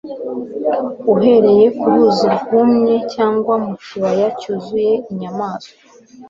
[1.13, 5.73] Uhereye ku ruzi rwumye cyangwa mu kibaya cyuzuye inyamaswa